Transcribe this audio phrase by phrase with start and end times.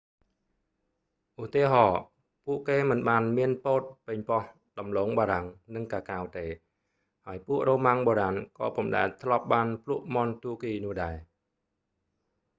[1.41, 1.97] ឧទាហរណ៍
[2.45, 4.41] ពួកគេមិនបានមានពោត ប៉េងប៉ោះ
[4.79, 6.45] ដំឡូងបារាំង និងកាកាវទេ
[7.25, 11.15] ហើយពួក រ៉ូម៉ាំងបុរាណក៏ពុំដែលធ្លាប់បានភ្លក់មាន់ទួរគីនោះដែរ